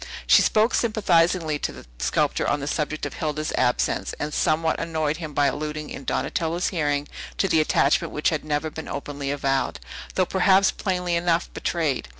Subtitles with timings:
[0.25, 5.17] She spoke sympathizingly to the sculptor on the subject of Hilda's absence, and somewhat annoyed
[5.17, 9.79] him by alluding in Donatello's hearing to an attachment which had never been openly avowed,
[10.15, 12.07] though perhaps plainly enough betrayed.